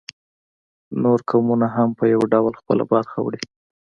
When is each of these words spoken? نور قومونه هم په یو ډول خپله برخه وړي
نور 1.03 1.19
قومونه 1.29 1.67
هم 1.75 1.89
په 1.99 2.03
یو 2.13 2.21
ډول 2.33 2.53
خپله 2.61 2.83
برخه 2.91 3.17
وړي 3.21 3.41